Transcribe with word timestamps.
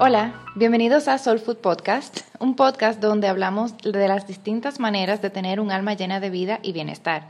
Hola, 0.00 0.32
bienvenidos 0.54 1.08
a 1.08 1.18
Soul 1.18 1.40
Food 1.40 1.56
Podcast, 1.56 2.20
un 2.38 2.54
podcast 2.54 3.00
donde 3.00 3.26
hablamos 3.26 3.76
de 3.78 4.06
las 4.06 4.28
distintas 4.28 4.78
maneras 4.78 5.20
de 5.22 5.30
tener 5.30 5.58
un 5.58 5.72
alma 5.72 5.94
llena 5.94 6.20
de 6.20 6.30
vida 6.30 6.60
y 6.62 6.72
bienestar. 6.72 7.24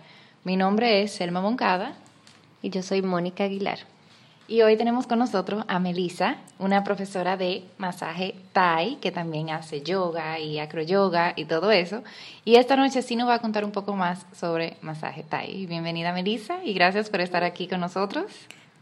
Mi 0.45 0.59
nombre 0.59 1.03
es 1.03 1.13
Selma 1.13 1.41
Moncada. 1.41 1.95
Y 2.61 2.69
yo 2.69 2.83
soy 2.83 3.01
Mónica 3.01 3.45
Aguilar. 3.45 3.79
Y 4.49 4.61
hoy 4.61 4.77
tenemos 4.77 5.07
con 5.07 5.19
nosotros 5.19 5.65
a 5.67 5.79
Melissa, 5.79 6.37
una 6.59 6.85
profesora 6.85 7.39
de 7.39 7.65
masaje 7.79 8.35
Thai, 8.53 8.97
que 8.97 9.13
también 9.13 9.49
hace 9.49 9.81
yoga 9.81 10.39
y 10.39 10.59
acroyoga 10.59 11.33
y 11.37 11.47
todo 11.47 11.71
eso. 11.71 12.03
Y 12.45 12.57
esta 12.57 12.77
noche 12.77 13.01
sí 13.01 13.17
nos 13.17 13.31
va 13.31 13.37
a 13.37 13.39
contar 13.39 13.65
un 13.65 13.73
poco 13.73 13.97
más 13.97 14.27
sobre 14.35 14.77
masaje 14.83 15.23
Thai. 15.23 15.65
Bienvenida 15.65 16.13
Melissa 16.13 16.63
y 16.63 16.75
gracias 16.75 17.09
por 17.09 17.23
estar 17.23 17.45
aquí 17.45 17.67
con 17.67 17.81
nosotros. 17.81 18.27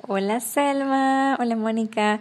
Hola 0.08 0.40
Selma, 0.40 1.36
hola 1.38 1.54
Mónica. 1.54 2.20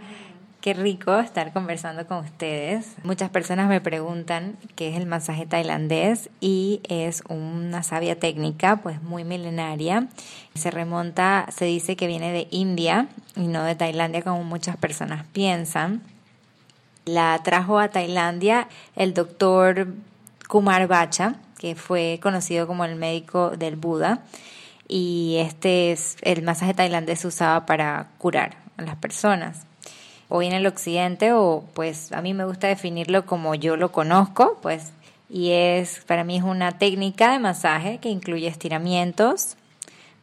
Qué 0.65 0.73
rico 0.73 1.15
estar 1.19 1.53
conversando 1.53 2.07
con 2.07 2.25
ustedes. 2.25 2.95
Muchas 3.03 3.29
personas 3.29 3.69
me 3.69 3.81
preguntan 3.81 4.57
qué 4.75 4.89
es 4.89 4.97
el 4.97 5.05
masaje 5.05 5.45
tailandés 5.45 6.31
y 6.41 6.81
es 6.89 7.21
una 7.29 7.83
sabia 7.83 8.19
técnica, 8.19 8.77
pues 8.77 8.99
muy 9.03 9.23
milenaria. 9.23 10.07
Se 10.55 10.71
remonta, 10.71 11.45
se 11.55 11.65
dice 11.65 11.95
que 11.95 12.07
viene 12.07 12.31
de 12.31 12.47
India 12.49 13.09
y 13.35 13.45
no 13.45 13.63
de 13.63 13.75
Tailandia 13.75 14.23
como 14.23 14.43
muchas 14.43 14.75
personas 14.75 15.27
piensan. 15.33 16.01
La 17.05 17.39
trajo 17.43 17.77
a 17.77 17.89
Tailandia 17.89 18.67
el 18.95 19.13
doctor 19.13 19.89
Kumar 20.49 20.87
Bacha, 20.87 21.35
que 21.59 21.75
fue 21.75 22.19
conocido 22.23 22.65
como 22.65 22.85
el 22.85 22.95
médico 22.95 23.51
del 23.51 23.75
Buda. 23.75 24.23
Y 24.87 25.35
este 25.41 25.91
es 25.91 26.17
el 26.23 26.41
masaje 26.41 26.73
tailandés 26.73 27.19
se 27.19 27.27
usaba 27.27 27.67
para 27.67 28.07
curar 28.17 28.57
a 28.77 28.81
las 28.81 28.95
personas 28.95 29.67
hoy 30.29 30.47
en 30.47 30.53
el 30.53 30.67
occidente 30.67 31.33
o 31.33 31.63
pues 31.73 32.11
a 32.11 32.21
mí 32.21 32.33
me 32.33 32.45
gusta 32.45 32.67
definirlo 32.67 33.25
como 33.25 33.55
yo 33.55 33.75
lo 33.75 33.91
conozco, 33.91 34.57
pues 34.61 34.91
y 35.29 35.51
es 35.51 36.01
para 36.05 36.23
mí 36.23 36.37
es 36.37 36.43
una 36.43 36.77
técnica 36.77 37.31
de 37.31 37.39
masaje 37.39 37.97
que 37.99 38.09
incluye 38.09 38.47
estiramientos, 38.47 39.57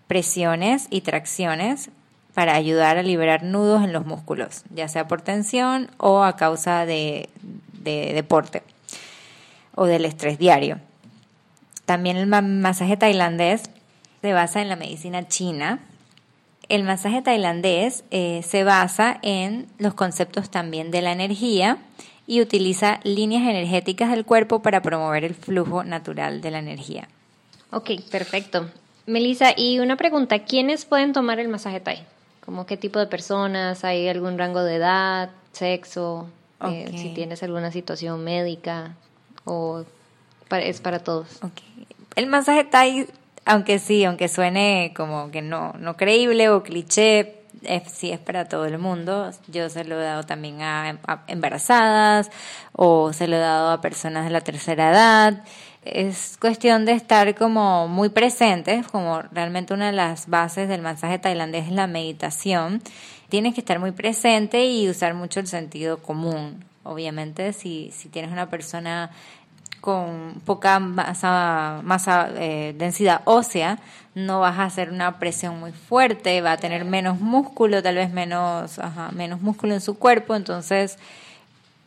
presiones 0.06 0.86
y 0.91 1.00
tracciones 1.00 1.91
para 2.34 2.55
ayudar 2.55 2.97
a 2.97 3.03
liberar 3.03 3.42
nudos 3.42 3.84
en 3.84 3.92
los 3.92 4.06
músculos, 4.06 4.62
ya 4.75 4.89
sea 4.89 5.06
por 5.06 5.20
tensión 5.20 5.91
o 5.98 6.22
a 6.22 6.37
causa 6.37 6.87
de, 6.87 7.28
de 7.72 8.12
deporte 8.14 8.62
o 9.75 9.87
del 9.87 10.05
estrés 10.05 10.39
diario. 10.39 10.78
También 11.84 12.16
el 12.16 12.27
masaje 12.27 12.97
tailandés 12.97 13.64
se 14.22 14.33
basa 14.33 14.62
en 14.62 14.69
la 14.69 14.77
medicina 14.77 15.27
china, 15.28 15.81
el 16.73 16.84
masaje 16.84 17.20
tailandés 17.20 18.03
eh, 18.11 18.41
se 18.48 18.65
basa 18.65 19.19
en 19.20 19.67
los 19.77 19.92
conceptos 19.92 20.48
también 20.48 20.91
de 20.91 21.03
la 21.03 21.12
energía 21.12 21.77
y 22.27 22.41
utiliza 22.41 22.98
líneas 23.05 23.42
energéticas 23.42 24.11
del 24.11 24.25
cuerpo 24.25 24.62
para 24.62 24.81
promover 24.81 25.23
el 25.23 25.34
flujo 25.34 25.84
natural 25.84 26.41
de 26.41 26.50
la 26.50 26.61
energía. 26.61 27.09
Ok, 27.73 27.91
perfecto. 28.11 28.70
Melissa, 29.05 29.53
y 29.55 29.81
una 29.81 29.97
pregunta, 29.97 30.39
¿quiénes 30.45 30.87
pueden 30.87 31.12
tomar 31.12 31.39
el 31.41 31.48
masaje 31.48 31.81
Thai? 31.81 32.06
¿Como 32.43 32.65
qué 32.65 32.78
tipo 32.78 32.98
de 32.98 33.06
personas? 33.06 33.84
¿Hay 33.84 34.09
algún 34.09 34.39
rango 34.39 34.65
de 34.65 34.77
edad, 34.77 35.31
sexo? 35.53 36.31
Eh, 36.65 36.91
si 36.97 37.11
tienes 37.11 37.43
alguna 37.43 37.70
situación 37.70 38.25
médica 38.25 38.97
o 39.45 39.84
es 40.50 40.81
para 40.81 41.00
todos. 41.00 41.37
Okay. 41.37 41.87
El 42.15 42.28
masaje 42.28 42.65
Thai 42.65 43.09
aunque 43.45 43.79
sí, 43.79 44.05
aunque 44.05 44.29
suene 44.29 44.93
como 44.97 45.31
que 45.31 45.43
no, 45.43 45.73
no 45.79 45.97
creíble 45.97 46.48
o 46.48 46.62
cliché, 46.62 47.43
sí 47.93 48.11
es 48.11 48.19
para 48.19 48.47
todo 48.47 48.67
el 48.67 48.79
mundo. 48.79 49.31
Yo 49.49 49.69
se 49.69 49.84
lo 49.84 50.01
he 50.01 50.05
dado 50.05 50.25
también 50.25 50.62
a, 50.62 50.99
embarazadas 51.27 52.31
o 52.72 53.12
se 53.12 53.28
lo 53.28 53.37
he 53.37 53.41
dado 53.41 53.71
a 53.71 53.81
personas 53.81 54.25
de 54.25 54.31
la 54.31 54.41
tercera 54.41 54.91
edad. 54.91 55.44
Es 55.84 56.37
cuestión 56.41 56.84
de 56.84 56.93
estar 56.93 57.34
como 57.34 57.89
muy 57.89 58.09
presentes, 58.09 58.87
como 58.87 59.22
realmente 59.33 59.75
una 59.75 59.87
de 59.87 59.93
las 59.93 60.28
bases 60.28 60.69
del 60.69 60.81
masaje 60.81 61.19
tailandés 61.19 61.66
es 61.66 61.72
la 61.72 61.89
meditación. 61.89 62.81
Tienes 63.28 63.55
que 63.55 63.61
estar 63.61 63.78
muy 63.78 63.93
presente 63.93 64.66
y 64.66 64.89
usar 64.89 65.15
mucho 65.15 65.41
el 65.41 65.47
sentido 65.47 65.99
común. 65.99 66.65
Obviamente, 66.84 67.53
si, 67.53 67.91
si 67.93 68.09
tienes 68.09 68.31
una 68.31 68.49
persona 68.50 69.11
con 69.82 70.41
poca 70.47 70.78
masa, 70.78 71.81
masa 71.82 72.31
eh, 72.37 72.72
densidad 72.78 73.20
ósea, 73.25 73.81
no 74.15 74.38
vas 74.38 74.60
a 74.60 74.65
hacer 74.65 74.91
una 74.91 75.19
presión 75.19 75.59
muy 75.59 75.72
fuerte, 75.72 76.41
va 76.41 76.53
a 76.53 76.56
tener 76.56 76.84
menos 76.84 77.20
músculo, 77.20 77.82
tal 77.82 77.97
vez 77.97 78.12
menos, 78.12 78.81
menos 79.12 79.41
músculo 79.41 79.75
en 79.75 79.81
su 79.81 79.98
cuerpo, 79.98 80.37
entonces 80.37 80.98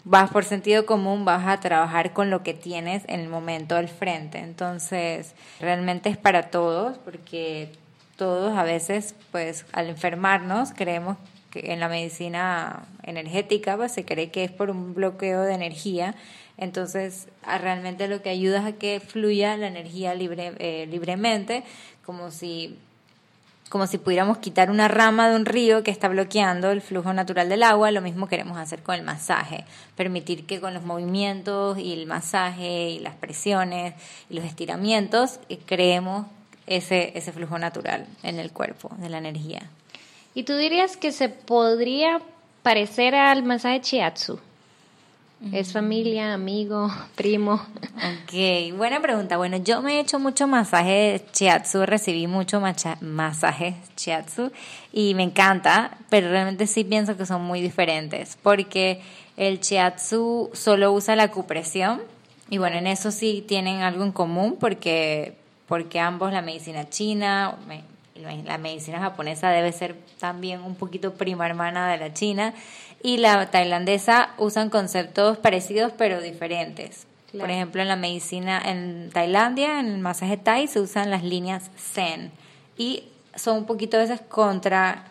vas 0.04 0.30
por 0.30 0.44
sentido 0.44 0.86
común, 0.86 1.24
vas 1.24 1.48
a 1.48 1.62
trabajar 1.62 2.12
con 2.12 2.30
lo 2.30 2.44
que 2.44 2.54
tienes 2.54 3.04
en 3.08 3.22
el 3.22 3.30
momento 3.30 3.78
al 3.78 3.88
frente. 3.88 4.40
Entonces, 4.40 5.34
realmente 5.62 6.10
es 6.10 6.18
para 6.18 6.50
todos, 6.50 6.98
porque 6.98 7.72
todos 8.18 8.58
a 8.58 8.64
veces, 8.64 9.16
pues, 9.32 9.66
al 9.72 9.88
enfermarnos, 9.88 10.74
creemos 10.76 11.16
en 11.56 11.80
la 11.80 11.90
medicina 11.90 12.86
energética, 13.04 13.78
pues 13.78 13.92
se 13.92 14.06
cree 14.06 14.32
que 14.32 14.44
es 14.44 14.52
por 14.52 14.70
un 14.70 14.94
bloqueo 14.94 15.42
de 15.42 15.54
energía 15.54 16.16
entonces, 16.58 17.28
realmente 17.44 18.08
lo 18.08 18.22
que 18.22 18.30
ayuda 18.30 18.60
es 18.60 18.66
a 18.66 18.78
que 18.78 19.00
fluya 19.00 19.58
la 19.58 19.68
energía 19.68 20.16
libre, 20.16 20.54
eh, 20.60 20.88
libremente, 20.90 21.64
como 22.06 22.32
si, 22.32 22.80
como 23.70 23.88
si 23.88 23.98
pudiéramos 23.98 24.38
quitar 24.38 24.72
una 24.72 24.88
rama 24.88 25.30
de 25.30 25.36
un 25.36 25.46
río 25.46 25.84
que 25.84 25.92
está 25.92 26.08
bloqueando 26.08 26.72
el 26.72 26.82
flujo 26.82 27.12
natural 27.12 27.50
del 27.50 27.64
agua. 27.64 27.92
Lo 27.92 28.02
mismo 28.02 28.28
queremos 28.28 28.58
hacer 28.58 28.84
con 28.84 28.96
el 28.96 29.04
masaje, 29.04 29.66
permitir 29.98 30.46
que 30.46 30.62
con 30.62 30.74
los 30.74 30.84
movimientos 30.84 31.78
y 31.78 31.92
el 31.94 32.06
masaje 32.06 32.92
y 32.92 33.00
las 33.00 33.16
presiones 33.16 33.94
y 34.30 34.36
los 34.36 34.46
estiramientos 34.46 35.40
eh, 35.50 35.60
creemos 35.66 36.26
ese, 36.68 37.18
ese 37.18 37.34
flujo 37.34 37.60
natural 37.60 38.08
en 38.24 38.40
el 38.40 38.52
cuerpo 38.52 38.92
de 38.98 39.10
la 39.10 39.18
energía. 39.18 39.70
¿Y 40.36 40.44
tú 40.44 40.56
dirías 40.58 40.98
que 40.98 41.14
se 41.14 41.30
podría 41.30 42.22
parecer 42.62 43.16
al 43.16 43.44
masaje 43.44 43.80
Chiatsu? 43.80 44.38
¿Es 45.54 45.72
familia, 45.74 46.34
amigo, 46.34 46.92
primo? 47.16 47.54
Ok, 47.54 48.76
buena 48.76 49.00
pregunta. 49.00 49.38
Bueno, 49.38 49.58
yo 49.58 49.82
me 49.82 49.94
he 49.94 50.00
hecho 50.00 50.20
mucho 50.20 50.48
masaje 50.48 51.24
shiatsu, 51.34 51.86
recibí 51.86 52.28
mucho 52.28 52.62
masaje 53.02 53.76
shiatsu 53.96 54.52
y 54.92 55.14
me 55.14 55.24
encanta, 55.24 55.98
pero 56.10 56.30
realmente 56.30 56.68
sí 56.68 56.84
pienso 56.84 57.16
que 57.16 57.26
son 57.26 57.42
muy 57.44 57.62
diferentes 57.62 58.38
porque 58.42 59.02
el 59.38 59.60
shiatsu 59.60 60.50
solo 60.54 60.92
usa 60.92 61.16
la 61.16 61.24
acupresión 61.24 62.02
y 62.50 62.58
bueno, 62.58 62.78
en 62.78 62.88
eso 62.88 63.12
sí 63.12 63.44
tienen 63.48 63.82
algo 63.82 64.04
en 64.04 64.12
común 64.12 64.58
porque, 64.60 65.36
porque 65.68 66.00
ambos, 66.00 66.34
la 66.34 66.42
medicina 66.42 66.90
china, 66.90 67.56
la 68.16 68.58
medicina 68.58 69.00
japonesa 69.00 69.50
debe 69.50 69.72
ser 69.72 69.96
también 70.20 70.62
un 70.62 70.76
poquito 70.76 71.14
prima 71.16 71.46
hermana 71.46 71.90
de 71.92 71.98
la 71.98 72.14
china 72.14 72.54
y 73.04 73.18
la 73.18 73.52
tailandesa 73.52 74.30
usan 74.38 74.70
conceptos 74.70 75.38
parecidos 75.38 75.92
pero 75.98 76.22
diferentes. 76.22 77.08
Por 77.38 77.52
ejemplo, 77.52 77.82
en 77.82 77.90
la 77.90 77.98
medicina 77.98 78.62
en 78.64 79.10
Tailandia, 79.12 79.80
en 79.80 79.88
el 79.88 79.98
masaje 80.00 80.38
Thai, 80.38 80.68
se 80.68 80.80
usan 80.80 81.12
las 81.12 81.24
líneas 81.24 81.70
Zen 81.78 82.32
y 82.78 83.04
son 83.36 83.58
un 83.58 83.66
poquito 83.66 83.98
a 83.98 84.02
veces 84.02 84.22
contra, 84.22 85.04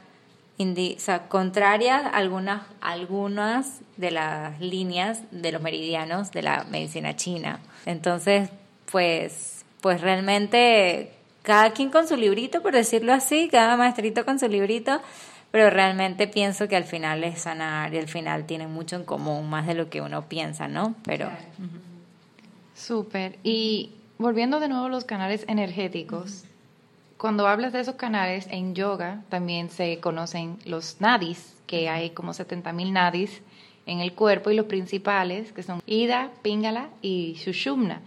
o 0.59 0.75
sea, 0.99 1.29
contrarias 1.29 2.03
algunas, 2.13 2.63
algunas 2.81 3.81
de 3.97 4.11
las 4.11 4.59
líneas 4.61 5.21
de 5.31 5.53
los 5.53 5.61
meridianos 5.61 6.33
de 6.33 6.43
la 6.43 6.65
medicina 6.65 7.15
china. 7.15 7.61
Entonces, 7.85 8.49
pues, 8.91 9.65
pues 9.81 10.01
realmente 10.01 11.13
cada 11.45 11.73
quien 11.73 11.91
con 11.91 12.09
su 12.09 12.17
librito, 12.17 12.63
por 12.63 12.73
decirlo 12.73 13.13
así, 13.13 13.49
cada 13.49 13.77
maestrito 13.77 14.25
con 14.25 14.39
su 14.39 14.49
librito, 14.49 15.01
pero 15.51 15.71
realmente 15.71 16.27
pienso 16.27 16.67
que 16.67 16.75
al 16.75 16.85
final 16.85 17.23
es 17.23 17.43
sanar 17.43 17.95
y 17.95 17.99
al 17.99 18.09
final 18.09 18.47
tienen 18.47 18.73
mucho 18.73 18.97
en 18.97 19.05
común, 19.05 19.49
más 19.49 19.67
de 19.67 19.75
lo 19.75 19.91
que 19.91 20.01
uno 20.01 20.27
piensa, 20.27 20.67
¿no? 20.67 20.97
Pero... 21.05 21.29
Súper. 22.75 23.39
Y 23.45 23.93
volviendo 24.19 24.59
de 24.59 24.69
nuevo 24.69 24.87
a 24.87 24.89
los 24.89 25.05
canales 25.05 25.45
energéticos, 25.47 26.45
cuando 27.19 27.47
hablas 27.47 27.73
de 27.73 27.81
esos 27.81 27.95
canales 27.95 28.47
en 28.51 28.75
yoga 28.75 29.23
también 29.29 29.71
se 29.71 30.01
conocen 30.01 30.59
los 30.65 31.01
nadis, 31.01 31.55
que 31.67 31.89
hay 31.89 32.11
como 32.11 32.33
70.000 32.33 32.91
nadis 32.91 33.43
en 33.87 34.01
el 34.01 34.15
cuerpo 34.15 34.51
y 34.51 34.57
los 34.57 34.67
principales, 34.67 35.53
que 35.53 35.63
son 35.63 35.83
Ida, 35.87 36.31
Pingala 36.43 36.89
y 37.03 37.37
Sushumna. 37.37 38.01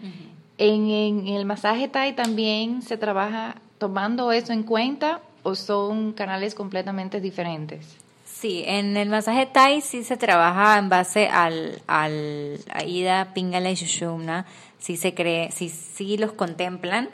En, 0.57 1.27
el 1.27 1.45
masaje 1.45 1.87
Thai 1.87 2.15
también 2.15 2.81
se 2.81 2.97
trabaja 2.97 3.55
tomando 3.77 4.31
eso 4.31 4.53
en 4.53 4.63
cuenta 4.63 5.21
o 5.43 5.55
son 5.55 6.13
canales 6.13 6.55
completamente 6.55 7.21
diferentes? 7.21 7.97
Sí, 8.25 8.63
en 8.67 8.97
el 8.97 9.09
masaje 9.09 9.45
Thai 9.45 9.81
sí 9.81 10.03
se 10.03 10.17
trabaja 10.17 10.77
en 10.77 10.89
base 10.89 11.27
al, 11.27 11.81
al 11.87 12.59
Aida, 12.71 13.33
Pingala 13.33 13.71
y 13.71 13.75
Shushumna, 13.75 14.45
sí 14.79 14.97
se 14.97 15.13
cree, 15.13 15.51
sí, 15.51 15.69
sí 15.69 16.17
los 16.17 16.33
contemplan 16.33 17.09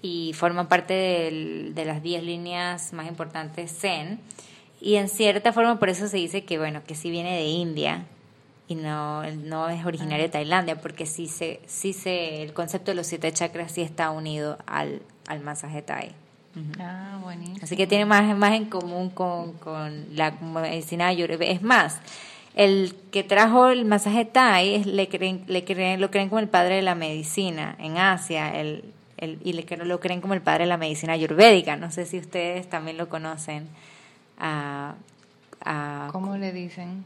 y 0.00 0.32
forman 0.34 0.68
parte 0.68 0.94
de 0.94 1.84
las 1.84 2.02
10 2.02 2.22
líneas 2.24 2.92
más 2.92 3.06
importantes 3.06 3.76
Zen. 3.78 4.20
Y 4.80 4.96
en 4.96 5.08
cierta 5.08 5.52
forma 5.52 5.78
por 5.78 5.88
eso 5.88 6.08
se 6.08 6.16
dice 6.16 6.44
que, 6.44 6.58
bueno, 6.58 6.82
que 6.84 6.96
sí 6.96 7.10
viene 7.10 7.36
de 7.36 7.44
India, 7.44 8.04
y 8.68 8.74
no, 8.74 9.22
no 9.30 9.68
es 9.68 9.84
originario 9.84 10.24
de. 10.24 10.28
Tailandia, 10.30 10.80
porque 10.80 11.06
sí 11.06 11.28
se, 11.28 11.60
sí 11.66 11.92
se, 11.92 12.42
el 12.42 12.52
concepto 12.52 12.90
de 12.90 12.94
los 12.94 13.06
siete 13.06 13.32
chakras 13.32 13.72
sí 13.72 13.82
está 13.82 14.10
unido 14.10 14.58
al, 14.66 15.02
al 15.26 15.40
masaje 15.40 15.82
Thai. 15.82 16.12
Ah, 16.78 17.18
buenísimo. 17.22 17.58
Así 17.62 17.76
que 17.76 17.86
tiene 17.86 18.04
más, 18.04 18.36
más 18.36 18.52
en 18.52 18.66
común 18.66 19.10
con, 19.10 19.54
con 19.54 20.14
la 20.14 20.32
medicina 20.32 21.06
ayurveda. 21.08 21.50
Es 21.50 21.62
más, 21.62 22.00
el 22.54 22.94
que 23.10 23.22
trajo 23.22 23.68
el 23.68 23.84
masaje 23.84 24.24
Thai 24.24 24.74
es, 24.74 24.86
le 24.86 25.08
creen, 25.08 25.44
le 25.46 25.64
creen, 25.64 26.00
lo 26.00 26.10
creen 26.10 26.28
como 26.28 26.40
el 26.40 26.48
padre 26.48 26.76
de 26.76 26.82
la 26.82 26.94
medicina 26.94 27.74
en 27.78 27.96
Asia, 27.96 28.60
el, 28.60 28.84
el, 29.16 29.38
y 29.42 29.54
le, 29.54 29.64
lo 29.84 30.00
creen 30.00 30.20
como 30.20 30.34
el 30.34 30.42
padre 30.42 30.64
de 30.64 30.68
la 30.68 30.76
medicina 30.76 31.14
ayurvédica. 31.14 31.76
No 31.76 31.90
sé 31.90 32.04
si 32.04 32.18
ustedes 32.18 32.68
también 32.68 32.98
lo 32.98 33.08
conocen. 33.08 33.68
A, 34.38 34.94
a, 35.64 36.08
¿Cómo 36.12 36.36
le 36.36 36.52
dicen? 36.52 37.04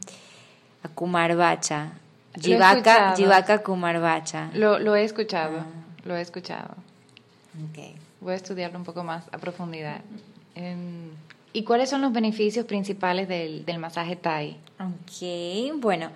A 0.87 0.89
Kumar 0.95 1.35
Bacha. 1.35 1.91
Jivaka, 2.39 3.15
Jivaka 3.15 3.63
Kumar 3.63 3.99
Bacha. 3.99 4.49
Lo, 4.53 4.79
lo 4.79 4.95
he 4.95 5.03
escuchado, 5.03 5.59
ah. 5.59 5.65
lo 6.05 6.15
he 6.15 6.21
escuchado. 6.21 6.75
Okay. 7.71 7.95
Voy 8.21 8.33
a 8.33 8.35
estudiarlo 8.35 8.77
un 8.77 8.85
poco 8.85 9.03
más 9.03 9.25
a 9.31 9.37
profundidad. 9.37 10.01
¿Y 11.53 11.63
cuáles 11.63 11.89
son 11.89 12.01
los 12.01 12.13
beneficios 12.13 12.65
principales 12.65 13.27
del, 13.27 13.65
del 13.65 13.79
masaje 13.79 14.15
Thai? 14.15 14.57
Ok, 14.79 15.75
bueno, 15.79 16.09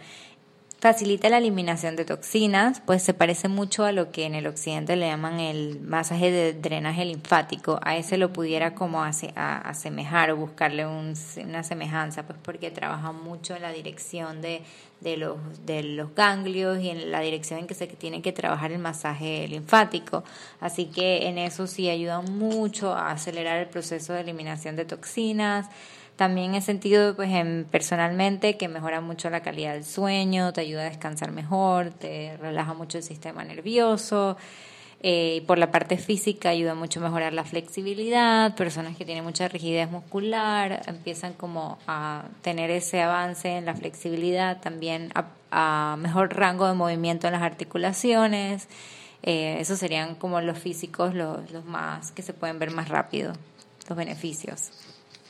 facilita 0.81 1.29
la 1.29 1.37
eliminación 1.37 1.95
de 1.95 2.05
toxinas, 2.05 2.81
pues 2.83 3.03
se 3.03 3.13
parece 3.13 3.47
mucho 3.47 3.85
a 3.85 3.91
lo 3.91 4.11
que 4.11 4.25
en 4.25 4.33
el 4.33 4.47
occidente 4.47 4.95
le 4.95 5.05
llaman 5.05 5.39
el 5.39 5.79
masaje 5.79 6.31
de 6.31 6.53
drenaje 6.53 7.05
linfático. 7.05 7.79
A 7.83 7.97
ese 7.97 8.17
lo 8.17 8.33
pudiera 8.33 8.73
como 8.73 9.03
asemejar 9.03 10.31
o 10.31 10.37
buscarle 10.37 10.87
una 10.87 11.63
semejanza, 11.63 12.23
pues 12.23 12.39
porque 12.41 12.71
trabaja 12.71 13.11
mucho 13.11 13.55
en 13.55 13.61
la 13.61 13.71
dirección 13.71 14.41
de, 14.41 14.63
de, 15.01 15.17
los, 15.17 15.37
de 15.67 15.83
los 15.83 16.15
ganglios 16.15 16.79
y 16.79 16.89
en 16.89 17.11
la 17.11 17.19
dirección 17.19 17.59
en 17.59 17.67
que 17.67 17.75
se 17.75 17.85
tiene 17.85 18.23
que 18.23 18.31
trabajar 18.31 18.71
el 18.71 18.79
masaje 18.79 19.47
linfático. 19.47 20.23
Así 20.59 20.85
que 20.85 21.27
en 21.27 21.37
eso 21.37 21.67
sí 21.67 21.89
ayuda 21.89 22.21
mucho 22.21 22.91
a 22.91 23.11
acelerar 23.11 23.59
el 23.59 23.67
proceso 23.67 24.13
de 24.13 24.21
eliminación 24.21 24.75
de 24.75 24.85
toxinas 24.85 25.69
también 26.21 26.53
he 26.53 26.61
sentido 26.61 27.15
pues 27.15 27.31
en, 27.31 27.65
personalmente 27.71 28.55
que 28.55 28.67
mejora 28.67 29.01
mucho 29.01 29.31
la 29.31 29.39
calidad 29.39 29.73
del 29.73 29.83
sueño, 29.83 30.53
te 30.53 30.61
ayuda 30.61 30.81
a 30.81 30.89
descansar 30.89 31.31
mejor, 31.31 31.89
te 31.89 32.37
relaja 32.37 32.75
mucho 32.75 32.99
el 32.99 33.03
sistema 33.03 33.43
nervioso. 33.43 34.37
Eh, 35.01 35.43
por 35.47 35.57
la 35.57 35.71
parte 35.71 35.97
física 35.97 36.49
ayuda 36.49 36.75
mucho 36.75 36.99
a 36.99 37.03
mejorar 37.05 37.33
la 37.33 37.43
flexibilidad, 37.43 38.53
personas 38.53 38.95
que 38.95 39.03
tienen 39.03 39.23
mucha 39.23 39.47
rigidez 39.47 39.89
muscular 39.89 40.83
empiezan 40.85 41.33
como 41.33 41.79
a 41.87 42.25
tener 42.43 42.69
ese 42.69 43.01
avance 43.01 43.57
en 43.57 43.65
la 43.65 43.73
flexibilidad, 43.73 44.61
también 44.61 45.11
a, 45.49 45.95
mejor 45.97 46.35
rango 46.35 46.67
de 46.67 46.75
movimiento 46.75 47.25
en 47.25 47.33
las 47.33 47.41
articulaciones, 47.41 48.67
eh, 49.23 49.57
esos 49.59 49.79
serían 49.79 50.13
como 50.13 50.39
los 50.39 50.59
físicos 50.59 51.15
los, 51.15 51.49
los 51.49 51.65
más 51.65 52.11
que 52.11 52.21
se 52.21 52.33
pueden 52.33 52.59
ver 52.59 52.69
más 52.69 52.89
rápido, 52.89 53.33
los 53.89 53.97
beneficios. 53.97 54.71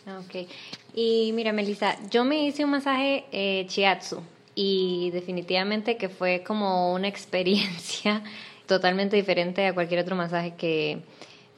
Ok. 0.07 0.47
Y 0.95 1.31
mira, 1.33 1.53
Melissa, 1.53 1.97
yo 2.09 2.23
me 2.23 2.45
hice 2.45 2.65
un 2.65 2.71
masaje 2.71 3.25
eh, 3.31 3.65
chiatsu 3.67 4.21
y 4.55 5.11
definitivamente 5.11 5.97
que 5.97 6.09
fue 6.09 6.43
como 6.43 6.93
una 6.93 7.07
experiencia 7.07 8.23
totalmente 8.67 9.15
diferente 9.15 9.65
a 9.67 9.73
cualquier 9.73 10.01
otro 10.01 10.15
masaje 10.15 10.55
que, 10.55 11.01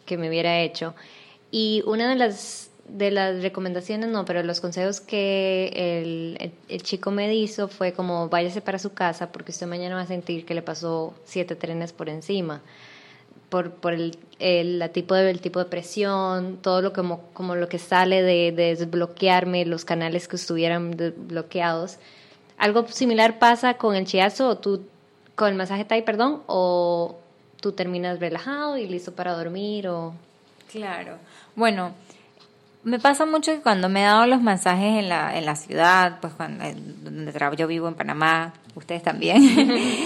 que 0.06 0.18
me 0.18 0.30
hubiera 0.30 0.60
hecho. 0.60 0.94
Y 1.51 1.84
una 1.86 2.10
de 2.10 2.16
las, 2.16 2.72
de 2.88 3.12
las 3.12 3.42
recomendaciones, 3.42 4.10
no, 4.10 4.25
pero 4.25 4.44
los 4.44 4.60
consejos 4.60 5.00
que 5.00 5.72
el, 5.75 6.54
el, 6.68 6.81
chico 6.84 7.12
me 7.12 7.34
hizo 7.34 7.68
fue 7.68 7.94
como 7.94 8.28
váyase 8.28 8.62
para 8.62 8.80
su 8.80 8.94
casa 8.94 9.31
porque 9.31 9.51
usted 9.51 9.68
mañana 9.68 9.95
va 9.95 10.01
a 10.01 10.07
sentir 10.07 10.45
que 10.45 10.54
le 10.54 10.62
pasó 10.62 11.13
siete 11.25 11.56
trenes 11.56 11.94
por 11.94 12.10
encima 12.10 12.62
por, 13.54 13.70
por 13.70 13.94
el, 13.94 14.18
el, 14.40 14.90
tipo 14.92 15.14
de, 15.14 15.30
el 15.30 15.40
tipo 15.40 15.60
de 15.60 15.66
presión, 15.66 16.58
todo 16.60 16.82
lo 16.82 16.92
como, 16.92 17.22
como 17.34 17.54
lo 17.54 17.70
que 17.70 17.78
sale 17.78 18.24
de, 18.24 18.52
desbloquearme, 18.52 19.64
los 19.66 19.86
canales 19.86 20.28
que 20.28 20.38
estuvieran 20.38 20.98
bloqueados. 21.28 22.00
¿Algo 22.58 22.88
similar 22.88 23.38
pasa 23.38 23.76
con 23.76 23.96
el 23.96 24.08
chiazo 24.08 24.50
o 24.50 24.58
tú, 24.58 24.88
con 25.36 25.50
el 25.50 25.54
masaje 25.54 25.86
Thai, 25.86 26.04
perdón, 26.04 26.42
o 26.48 27.20
tú 27.62 27.74
terminas 27.74 28.20
relajado 28.20 28.76
y 28.80 28.88
listo 28.88 29.12
para 29.12 29.34
dormir 29.34 29.88
o... 29.88 30.16
Claro. 30.72 31.18
Bueno, 31.56 31.94
me 32.83 33.00
pasa 33.00 33.25
mucho 33.25 33.53
que 33.53 33.62
cuando 33.62 33.88
me 33.88 34.01
he 34.01 34.06
dado 34.06 34.25
los 34.25 34.41
masajes 34.41 35.00
en 35.00 35.09
la, 35.09 35.38
en 35.38 35.45
la 35.45 35.56
ciudad, 35.56 36.19
pues 36.19 36.33
cuando 36.33 36.65
donde 37.01 37.56
yo 37.57 37.68
vivo 37.68 37.88
en 37.88 37.95
Panamá, 37.95 38.53
ustedes 38.75 39.03
también. 39.03 39.41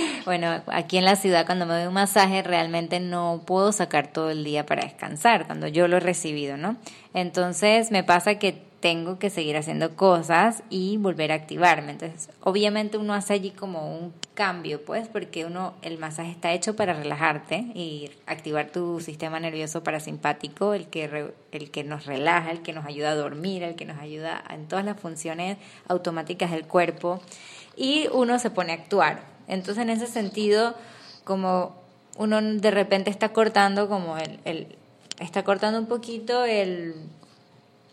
bueno, 0.25 0.62
aquí 0.68 0.97
en 0.97 1.06
la 1.06 1.15
ciudad 1.15 1.45
cuando 1.45 1.65
me 1.65 1.74
doy 1.74 1.88
un 1.88 1.94
masaje 1.94 2.44
realmente 2.44 3.00
no 3.00 3.41
puedo 3.45 3.71
sacar 3.71 4.07
todo 4.07 4.29
el 4.29 4.44
día 4.44 4.65
para 4.65 4.83
descansar 4.83 5.47
cuando 5.47 5.68
yo 5.68 5.88
lo 5.88 5.97
he 5.97 6.01
recibido, 6.01 6.57
¿no? 6.57 6.77
Entonces 7.13 7.91
me 7.91 8.03
pasa 8.03 8.35
que 8.35 8.67
tengo 8.79 9.18
que 9.18 9.29
seguir 9.29 9.57
haciendo 9.57 9.95
cosas 9.95 10.63
y 10.69 10.97
volver 10.97 11.31
a 11.31 11.35
activarme. 11.35 11.94
Entonces, 11.94 12.29
obviamente 12.41 12.97
uno 12.97 13.13
hace 13.13 13.33
allí 13.33 13.51
como 13.51 13.97
un 13.97 14.13
cambio, 14.35 14.85
pues, 14.85 15.07
porque 15.07 15.45
uno, 15.45 15.74
el 15.81 15.97
masaje 15.97 16.29
está 16.29 16.53
hecho 16.53 16.75
para 16.75 16.94
relajarte 16.94 17.56
y 17.74 18.12
activar 18.27 18.69
tu 18.69 19.00
sistema 19.00 19.39
nervioso 19.39 19.83
parasimpático, 19.83 20.74
el 20.74 20.88
que, 20.88 21.33
el 21.51 21.71
que 21.71 21.83
nos 21.83 22.06
relaja, 22.06 22.51
el 22.51 22.62
que 22.62 22.74
nos 22.74 22.85
ayuda 22.85 23.12
a 23.12 23.15
dormir, 23.15 23.63
el 23.63 23.75
que 23.75 23.85
nos 23.85 23.97
ayuda 23.97 24.44
en 24.50 24.68
todas 24.68 24.85
las 24.85 25.00
funciones 25.00 25.57
automáticas 25.88 26.51
del 26.51 26.68
cuerpo 26.68 27.19
y 27.75 28.07
uno 28.13 28.38
se 28.38 28.51
pone 28.51 28.74
a 28.74 28.75
actuar. 28.75 29.24
Entonces, 29.47 29.81
en 29.81 29.89
ese 29.89 30.07
sentido, 30.07 30.75
como 31.24 31.75
uno 32.18 32.41
de 32.41 32.71
repente 32.71 33.09
está 33.09 33.29
cortando 33.29 33.89
como 33.89 34.18
el, 34.18 34.39
el 34.45 34.75
está 35.19 35.44
cortando 35.44 35.79
un 35.79 35.88
poquito 35.88 36.45
el, 36.45 36.95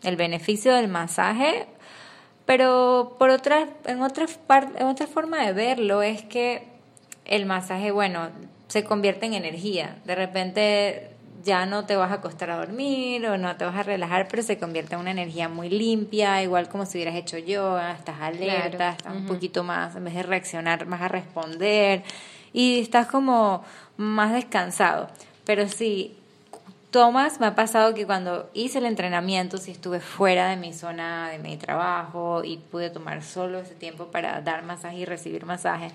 el 0.04 0.16
beneficio 0.16 0.74
del 0.74 0.88
masaje, 0.88 1.66
pero 2.46 3.16
por 3.18 3.30
otra, 3.30 3.68
en 3.86 4.02
otra 4.02 4.26
en 4.76 4.86
otra 4.86 5.06
forma 5.06 5.44
de 5.44 5.52
verlo 5.52 6.02
es 6.02 6.22
que 6.22 6.68
el 7.24 7.46
masaje, 7.46 7.90
bueno, 7.90 8.28
se 8.68 8.84
convierte 8.84 9.26
en 9.26 9.34
energía. 9.34 9.96
De 10.04 10.14
repente 10.14 11.10
ya 11.42 11.66
no 11.66 11.84
te 11.84 11.96
vas 11.96 12.10
a 12.10 12.14
acostar 12.14 12.50
a 12.50 12.56
dormir 12.56 13.26
o 13.26 13.38
no 13.38 13.54
te 13.56 13.64
vas 13.64 13.76
a 13.76 13.82
relajar, 13.82 14.28
pero 14.28 14.42
se 14.42 14.58
convierte 14.58 14.94
en 14.94 15.00
una 15.00 15.10
energía 15.10 15.48
muy 15.48 15.68
limpia, 15.68 16.42
igual 16.42 16.68
como 16.68 16.86
si 16.86 16.98
hubieras 16.98 17.16
hecho 17.16 17.38
yoga, 17.38 17.92
estás 17.92 18.20
alerta, 18.20 18.90
estás 18.90 19.14
un 19.14 19.26
poquito 19.26 19.62
más, 19.62 19.94
en 19.94 20.04
vez 20.04 20.14
de 20.14 20.22
reaccionar, 20.22 20.86
más 20.86 21.02
a 21.02 21.08
responder 21.08 22.02
y 22.52 22.80
estás 22.80 23.06
como 23.06 23.62
más 23.96 24.32
descansado. 24.32 25.08
Pero 25.44 25.68
sí, 25.68 26.16
tomas, 26.94 27.40
me 27.40 27.46
ha 27.46 27.56
pasado 27.56 27.92
que 27.92 28.06
cuando 28.06 28.48
hice 28.54 28.78
el 28.78 28.86
entrenamiento, 28.86 29.58
si 29.58 29.72
estuve 29.72 29.98
fuera 29.98 30.48
de 30.48 30.56
mi 30.56 30.72
zona 30.72 31.28
de 31.28 31.40
mi 31.40 31.56
trabajo 31.56 32.44
y 32.44 32.58
pude 32.58 32.88
tomar 32.88 33.24
solo 33.24 33.58
ese 33.58 33.74
tiempo 33.74 34.12
para 34.12 34.40
dar 34.42 34.62
masaje 34.62 34.98
y 34.98 35.04
recibir 35.04 35.44
masaje, 35.44 35.90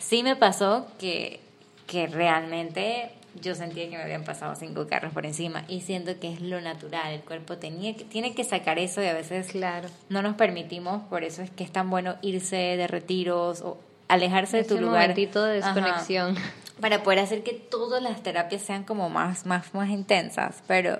sí 0.00 0.24
me 0.24 0.34
pasó 0.34 0.88
que, 0.98 1.38
que 1.86 2.08
realmente 2.08 3.12
yo 3.40 3.54
sentía 3.54 3.88
que 3.88 3.96
me 3.96 4.02
habían 4.02 4.24
pasado 4.24 4.56
cinco 4.56 4.88
carros 4.88 5.12
por 5.12 5.24
encima 5.24 5.62
y 5.68 5.82
siento 5.82 6.18
que 6.18 6.32
es 6.32 6.40
lo 6.40 6.60
natural, 6.60 7.12
el 7.12 7.20
cuerpo 7.20 7.56
tenía 7.56 7.94
que, 7.94 8.02
tiene 8.02 8.34
que 8.34 8.42
sacar 8.42 8.80
eso 8.80 9.00
y 9.00 9.06
a 9.06 9.14
veces 9.14 9.52
claro. 9.52 9.88
no 10.08 10.20
nos 10.20 10.34
permitimos, 10.34 11.04
por 11.04 11.22
eso 11.22 11.42
es 11.42 11.50
que 11.52 11.62
es 11.62 11.70
tan 11.70 11.90
bueno 11.90 12.16
irse 12.22 12.56
de 12.56 12.88
retiros 12.88 13.60
o 13.60 13.78
alejarse 14.08 14.56
de 14.56 14.64
tu 14.64 14.80
lugar. 14.80 15.02
momentito 15.02 15.44
de 15.44 15.60
desconexión. 15.60 16.34
Para 16.80 17.02
poder 17.02 17.18
hacer 17.18 17.42
que 17.42 17.52
todas 17.52 18.02
las 18.02 18.22
terapias 18.22 18.62
sean 18.62 18.84
como 18.84 19.10
más, 19.10 19.46
más, 19.46 19.74
más 19.74 19.90
intensas. 19.90 20.62
Pero 20.66 20.98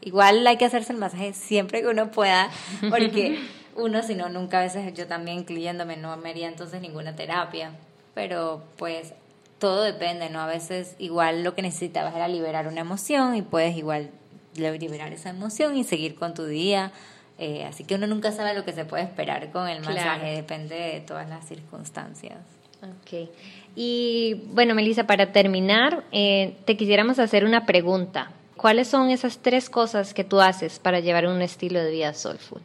igual 0.00 0.46
hay 0.46 0.56
que 0.56 0.64
hacerse 0.64 0.92
el 0.92 0.98
masaje 0.98 1.32
siempre 1.34 1.82
que 1.82 1.88
uno 1.88 2.10
pueda, 2.10 2.50
porque 2.88 3.38
uno, 3.76 4.02
si 4.02 4.14
no, 4.14 4.28
nunca 4.28 4.60
a 4.60 4.62
veces 4.62 4.92
yo 4.94 5.06
también 5.06 5.38
incluyéndome, 5.38 5.96
no 5.96 6.16
me 6.16 6.30
haría 6.30 6.48
entonces 6.48 6.80
ninguna 6.80 7.14
terapia. 7.14 7.72
Pero 8.14 8.64
pues 8.76 9.14
todo 9.58 9.82
depende, 9.82 10.30
¿no? 10.30 10.40
A 10.40 10.46
veces 10.46 10.94
igual 10.98 11.44
lo 11.44 11.54
que 11.54 11.62
necesitabas 11.62 12.14
era 12.14 12.28
liberar 12.28 12.66
una 12.66 12.80
emoción 12.80 13.36
y 13.36 13.42
puedes 13.42 13.76
igual 13.76 14.10
liberar 14.54 15.12
esa 15.12 15.30
emoción 15.30 15.76
y 15.76 15.84
seguir 15.84 16.14
con 16.14 16.34
tu 16.34 16.44
día. 16.44 16.92
Eh, 17.38 17.64
así 17.64 17.84
que 17.84 17.94
uno 17.94 18.06
nunca 18.06 18.32
sabe 18.32 18.54
lo 18.54 18.64
que 18.64 18.72
se 18.72 18.84
puede 18.84 19.04
esperar 19.04 19.50
con 19.52 19.68
el 19.68 19.80
masaje, 19.80 20.34
depende 20.34 20.74
de 20.74 21.00
todas 21.00 21.28
las 21.28 21.46
circunstancias. 21.46 22.38
Ok. 22.82 23.28
Y 23.74 24.42
bueno, 24.52 24.74
Melissa, 24.74 25.06
para 25.06 25.32
terminar, 25.32 26.04
eh, 26.12 26.56
te 26.64 26.76
quisiéramos 26.76 27.18
hacer 27.18 27.44
una 27.44 27.66
pregunta. 27.66 28.30
¿Cuáles 28.56 28.88
son 28.88 29.10
esas 29.10 29.38
tres 29.38 29.70
cosas 29.70 30.14
que 30.14 30.24
tú 30.24 30.40
haces 30.40 30.78
para 30.78 31.00
llevar 31.00 31.26
un 31.26 31.42
estilo 31.42 31.80
de 31.80 31.90
vida 31.90 32.12
soulful? 32.12 32.60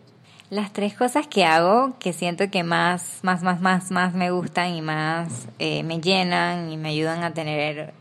Las 0.50 0.74
tres 0.74 0.93
cosas 0.93 1.27
que 1.27 1.46
hago 1.46 1.93
que 2.00 2.13
siento 2.13 2.50
que 2.50 2.63
más, 2.63 3.20
más, 3.24 3.43
más, 3.43 3.62
más, 3.62 3.91
más 3.91 4.13
me 4.13 4.32
gustan 4.32 4.75
y 4.75 4.82
más 4.82 5.48
eh, 5.60 5.84
me 5.84 6.00
llenan 6.00 6.72
y 6.72 6.77
me 6.77 6.89
ayudan 6.89 7.24
a 7.24 7.34
tener 7.34 7.93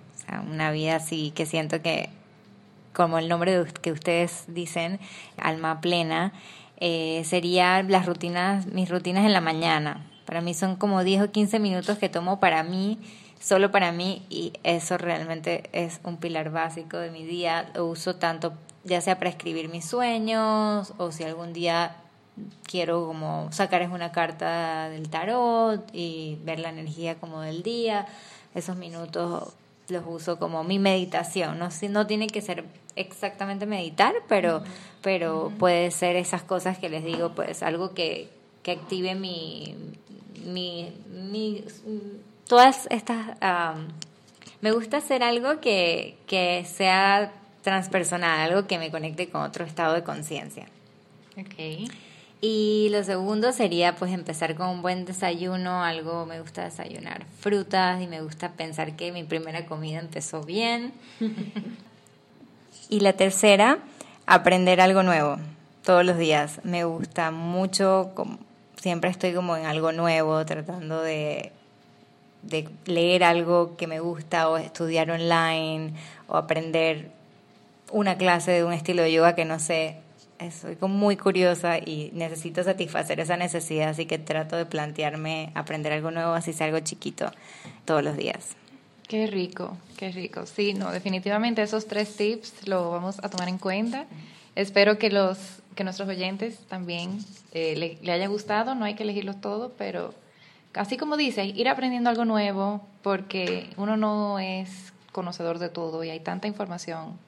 una 0.50 0.71
vida 0.71 0.97
así 0.97 1.33
que 1.33 1.47
siento 1.47 1.83
que, 1.83 2.09
como 2.95 3.19
el 3.19 3.28
nombre 3.28 3.64
que 3.81 3.92
ustedes 3.92 4.45
dicen, 4.49 4.99
alma 5.37 5.81
plena, 5.81 6.33
eh, 6.78 7.23
serían 7.25 7.90
las 7.90 8.07
rutinas, 8.07 8.66
mis 8.66 8.88
rutinas 8.88 9.25
en 9.25 9.33
la 9.33 9.40
mañana. 9.40 10.07
Para 10.33 10.41
mí 10.41 10.55
son 10.55 10.77
como 10.77 11.05
10 11.05 11.25
o 11.25 11.31
15 11.31 11.59
minutos 11.59 11.99
que 11.99 12.09
tomo 12.09 12.41
para 12.41 12.62
mí, 12.62 12.99
solo 13.39 13.71
para 13.71 13.93
mí, 13.93 14.25
y 14.31 14.55
eso 14.62 14.97
realmente 14.97 15.69
es 15.75 16.01
un 16.05 16.17
pilar 16.17 16.51
básico 16.51 16.97
de 16.97 17.11
mi 17.11 17.23
día. 17.23 17.71
Lo 17.75 17.85
uso 17.85 18.17
tanto 18.17 18.55
ya 18.83 19.03
sea 19.03 19.19
para 19.19 19.29
escribir 19.29 19.69
mis 19.69 19.85
sueños 19.85 20.95
o 20.97 21.12
si 21.12 21.23
algún 21.25 21.53
día 21.53 21.97
quiero 22.65 23.07
como 23.07 23.53
sacar 23.53 23.87
una 23.91 24.11
carta 24.11 24.89
del 24.89 25.11
tarot 25.11 25.87
y 25.93 26.39
ver 26.45 26.61
la 26.61 26.71
energía 26.71 27.17
como 27.17 27.43
del 27.43 27.62
día. 27.62 28.07
Esos 28.55 28.79
minutos 28.79 29.53
los 29.89 30.05
uso 30.07 30.39
como 30.39 30.65
mi 30.65 30.79
meditación. 30.79 31.59
No, 31.59 31.69
no 31.91 32.07
tiene 32.07 32.27
que 32.29 32.41
ser 32.41 32.65
exactamente 32.97 33.67
meditar, 33.67 34.15
pero, 34.29 34.62
pero 35.03 35.53
puede 35.59 35.91
ser 35.91 36.17
esas 36.17 36.43
cosas 36.43 36.79
que 36.79 36.89
les 36.89 37.05
digo, 37.05 37.35
pues 37.35 37.62
algo 37.62 37.93
que, 37.93 38.31
que 38.62 38.73
active 38.73 39.14
mi, 39.14 39.75
mi, 40.45 40.92
mi 41.11 41.64
todas 42.47 42.87
estas... 42.90 43.37
me 44.61 44.73
gusta 44.73 44.99
hacer 44.99 45.23
algo 45.23 45.61
que, 45.61 46.16
que 46.26 46.64
sea 46.64 47.33
transpersonal, 47.62 48.40
algo 48.40 48.66
que 48.66 48.78
me 48.78 48.90
conecte 48.90 49.28
con 49.28 49.42
otro 49.42 49.64
estado 49.64 49.95
de 49.95 50.02
conciencia. 50.02 50.66
Okay. 51.38 51.88
Y 52.45 52.88
lo 52.90 53.04
segundo 53.04 53.52
sería 53.52 53.95
pues 53.95 54.12
empezar 54.12 54.57
con 54.57 54.69
un 54.69 54.83
buen 54.83 55.04
desayuno, 55.04 55.85
algo 55.85 56.26
me 56.26 56.40
gusta 56.40 56.64
desayunar 56.64 57.25
frutas 57.38 58.02
y 58.02 58.09
me 58.09 58.21
gusta 58.21 58.50
pensar 58.50 58.97
que 58.97 59.12
mi 59.12 59.23
primera 59.23 59.64
comida 59.66 60.00
empezó 60.00 60.42
bien. 60.42 60.92
y 62.88 62.99
la 62.99 63.12
tercera, 63.12 63.78
aprender 64.26 64.81
algo 64.81 65.04
nuevo 65.04 65.38
todos 65.85 66.04
los 66.04 66.19
días. 66.19 66.61
Me 66.64 66.83
gusta 66.83 67.31
mucho, 67.31 68.11
siempre 68.83 69.09
estoy 69.11 69.33
como 69.33 69.57
en 69.57 69.65
algo 69.65 69.93
nuevo, 69.93 70.45
tratando 70.45 71.01
de, 71.01 71.53
de 72.43 72.69
leer 72.87 73.23
algo 73.23 73.77
que 73.77 73.87
me 73.87 74.01
gusta 74.01 74.49
o 74.49 74.57
estudiar 74.57 75.09
online 75.11 75.95
o 76.27 76.37
aprender 76.37 77.11
una 77.93 78.17
clase 78.17 78.51
de 78.51 78.65
un 78.65 78.73
estilo 78.73 79.03
de 79.03 79.12
yoga 79.12 79.37
que 79.37 79.45
no 79.45 79.61
sé 79.61 80.03
soy 80.51 80.75
como 80.75 80.97
muy 80.97 81.17
curiosa 81.17 81.79
y 81.79 82.11
necesito 82.15 82.65
satisfacer 82.65 83.21
esa 83.21 83.37
necesidad, 83.37 83.91
así 83.91 84.07
que 84.07 84.19
trato 84.19 84.57
de 84.57 84.67
plantearme 84.67 85.53
aprender 85.55 85.93
algo 85.93 86.11
nuevo, 86.11 86.33
así 86.33 86.53
sea 86.53 86.67
algo 86.67 86.81
chiquito, 86.81 87.31
todos 87.85 88.03
los 88.03 88.17
días. 88.17 88.57
Qué 89.07 89.27
rico, 89.27 89.77
qué 89.97 90.11
rico. 90.11 90.47
Sí, 90.47 90.75
no, 90.75 90.91
definitivamente 90.91 91.62
esos 91.62 91.87
tres 91.87 92.17
tips 92.17 92.67
lo 92.67 92.91
vamos 92.91 93.19
a 93.23 93.29
tomar 93.29 93.49
en 93.49 93.59
cuenta. 93.59 94.07
Espero 94.57 94.99
que 94.99 95.11
los 95.11 95.62
que 95.75 95.85
nuestros 95.85 96.09
oyentes 96.09 96.59
también 96.69 97.19
eh, 97.52 97.75
le, 97.76 97.99
le, 98.02 98.12
haya 98.12 98.26
gustado. 98.26 98.75
No 98.75 98.85
hay 98.85 98.95
que 98.95 99.02
elegirlos 99.02 99.41
todo, 99.41 99.73
pero 99.79 100.14
así 100.75 100.97
como 100.97 101.17
dice, 101.17 101.45
ir 101.45 101.69
aprendiendo 101.69 102.11
algo 102.11 102.25
nuevo 102.25 102.81
porque 103.02 103.71
uno 103.76 103.97
no 103.97 104.38
es 104.38 104.93
conocedor 105.12 105.59
de 105.59 105.69
todo 105.69 106.02
y 106.05 106.11
hay 106.11 106.21
tanta 106.21 106.49
información 106.49 107.19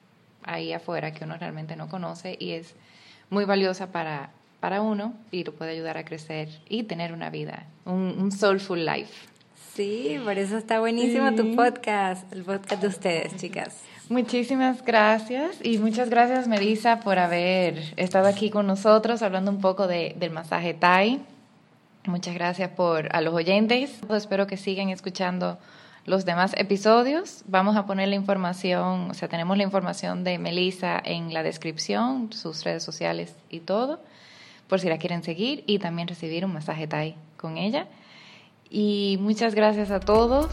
ahí 0.43 0.73
afuera 0.73 1.13
que 1.13 1.23
uno 1.23 1.37
realmente 1.37 1.75
no 1.75 1.87
conoce 1.89 2.35
y 2.39 2.51
es 2.51 2.75
muy 3.29 3.45
valiosa 3.45 3.91
para, 3.91 4.29
para 4.59 4.81
uno 4.81 5.13
y 5.31 5.43
lo 5.43 5.53
puede 5.53 5.71
ayudar 5.71 5.97
a 5.97 6.05
crecer 6.05 6.49
y 6.69 6.83
tener 6.83 7.13
una 7.13 7.29
vida, 7.29 7.65
un, 7.85 8.31
soulful 8.31 8.85
life. 8.85 9.13
Sí, 9.73 10.19
por 10.23 10.37
eso 10.37 10.57
está 10.57 10.79
buenísimo 10.79 11.35
tu 11.35 11.55
podcast, 11.55 12.31
el 12.31 12.43
podcast 12.43 12.81
de 12.81 12.87
ustedes, 12.87 13.35
chicas. 13.35 13.81
Muchísimas 14.07 14.85
gracias 14.85 15.57
y 15.63 15.79
muchas 15.79 16.11
gracias 16.11 16.47
Melissa 16.47 16.99
por 16.99 17.17
haber 17.17 17.93
estado 17.97 18.27
aquí 18.27 18.51
con 18.51 18.67
nosotros 18.67 19.23
hablando 19.23 19.49
un 19.49 19.61
poco 19.61 19.87
de, 19.87 20.15
del 20.19 20.29
masaje 20.29 20.75
Thai. 20.75 21.19
Muchas 22.05 22.35
gracias 22.35 22.69
por 22.69 23.13
a 23.15 23.21
los 23.21 23.33
oyentes. 23.33 23.99
Espero 24.11 24.45
que 24.45 24.57
sigan 24.57 24.89
escuchando 24.89 25.57
los 26.05 26.23
demás 26.23 26.53
episodios. 26.55 27.43
Vamos 27.47 27.75
a 27.77 27.87
poner 27.87 28.07
la 28.09 28.15
información, 28.15 29.09
o 29.09 29.13
sea, 29.15 29.27
tenemos 29.27 29.57
la 29.57 29.63
información 29.63 30.23
de 30.23 30.37
Melissa 30.37 31.01
en 31.03 31.33
la 31.33 31.41
descripción, 31.41 32.31
sus 32.31 32.63
redes 32.63 32.83
sociales 32.83 33.35
y 33.49 33.61
todo, 33.61 33.99
por 34.67 34.79
si 34.79 34.87
la 34.87 34.99
quieren 34.99 35.23
seguir 35.23 35.63
y 35.65 35.79
también 35.79 36.07
recibir 36.07 36.45
un 36.45 36.53
masaje 36.53 36.85
Thai 36.85 37.15
con 37.37 37.57
ella. 37.57 37.87
Y 38.69 39.17
muchas 39.19 39.55
gracias 39.55 39.89
a 39.89 39.99
todos. 39.99 40.47